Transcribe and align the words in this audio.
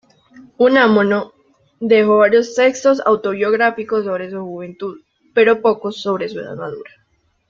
Unamuno 0.57 1.31
dejó 1.79 2.17
varios 2.17 2.55
textos 2.55 2.99
autobiográficos 3.05 4.05
sobre 4.05 4.31
su 4.31 4.39
juventud, 4.39 4.99
pero 5.35 5.61
pocos 5.61 6.01
sobre 6.01 6.27
su 6.27 6.39
edad 6.39 6.55
madura. 6.55 6.89